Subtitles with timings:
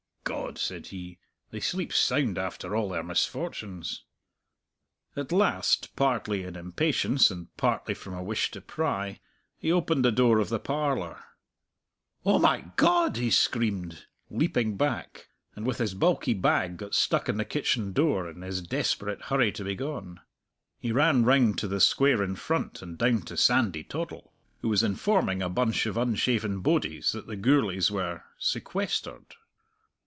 [0.23, 1.17] "God!" said he,
[1.49, 4.03] "they sleep sound after all their misfortunes!"
[5.15, 9.19] At last partly in impatience, and partly from a wish to pry
[9.57, 11.21] he opened the door of the parlour.
[12.25, 17.37] "Oh, my God!" he screamed, leaping back, and with his bulky bag got stuck in
[17.37, 20.21] the kitchen door, in his desperate hurry to be gone.
[20.79, 24.83] He ran round to the Square in front, and down to Sandy Toddle, who was
[24.83, 29.35] informing a bunch of unshaven bodies that the Gourlays were "sequestered."